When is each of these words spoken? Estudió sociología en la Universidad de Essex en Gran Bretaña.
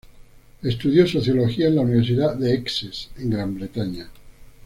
Estudió 0.63 1.05
sociología 1.05 1.67
en 1.67 1.75
la 1.75 1.81
Universidad 1.83 2.33
de 2.35 2.55
Essex 2.55 3.09
en 3.19 3.29
Gran 3.29 3.53
Bretaña. 3.53 4.09